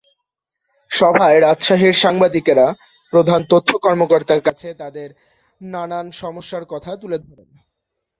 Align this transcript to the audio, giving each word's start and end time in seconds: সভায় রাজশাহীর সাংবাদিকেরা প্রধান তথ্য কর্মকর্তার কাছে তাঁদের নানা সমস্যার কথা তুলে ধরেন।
সভায় 0.91 1.37
রাজশাহীর 1.39 1.95
সাংবাদিকেরা 1.95 2.65
প্রধান 3.13 3.41
তথ্য 3.49 3.69
কর্মকর্তার 3.77 4.41
কাছে 4.41 4.67
তাঁদের 4.73 5.09
নানা 5.61 5.99
সমস্যার 6.13 6.63
কথা 6.65 6.91
তুলে 6.95 7.17
ধরেন। 7.17 7.49